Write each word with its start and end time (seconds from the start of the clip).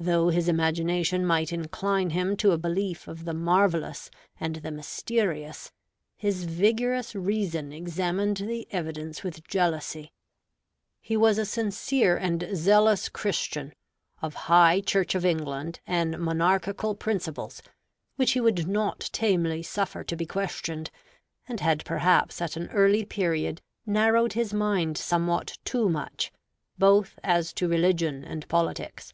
Though 0.00 0.28
his 0.28 0.46
imagination 0.46 1.26
might 1.26 1.52
incline 1.52 2.10
him 2.10 2.36
to 2.36 2.52
a 2.52 2.56
belief 2.56 3.08
of 3.08 3.24
the 3.24 3.34
marvelous 3.34 4.12
and 4.38 4.54
the 4.54 4.70
mysterious, 4.70 5.72
his 6.16 6.44
vigorous 6.44 7.16
reason 7.16 7.72
examined 7.72 8.36
the 8.36 8.68
evidence 8.70 9.24
with 9.24 9.48
jealousy. 9.48 10.12
He 11.00 11.16
was 11.16 11.36
a 11.36 11.44
sincere 11.44 12.16
and 12.16 12.48
zealous 12.54 13.08
Christian, 13.08 13.72
of 14.22 14.34
high 14.46 14.80
Church 14.82 15.16
of 15.16 15.26
England 15.26 15.80
and 15.84 16.16
monarchical 16.20 16.94
principles, 16.94 17.60
which 18.14 18.30
he 18.34 18.40
would 18.40 18.68
not 18.68 19.10
tamely 19.12 19.64
suffer 19.64 20.04
to 20.04 20.14
be 20.14 20.26
questioned; 20.26 20.92
and 21.48 21.58
had 21.58 21.84
perhaps 21.84 22.40
at 22.40 22.56
an 22.56 22.68
early 22.68 23.04
period 23.04 23.62
narrowed 23.84 24.34
his 24.34 24.54
mind 24.54 24.96
somewhat 24.96 25.58
too 25.64 25.88
much, 25.88 26.30
both 26.78 27.18
as 27.24 27.52
to 27.54 27.66
religion 27.66 28.22
and 28.22 28.46
politics. 28.46 29.12